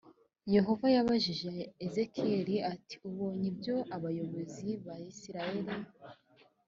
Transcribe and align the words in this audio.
yehova 0.55 0.87
yabajije 0.95 1.51
ezekiyeli 1.85 2.55
ati 2.71 2.95
ubonye 3.07 3.45
ibyo 3.51 3.75
abayobozi 3.95 4.69
ba 4.85 4.95
isirayeli 5.11 5.75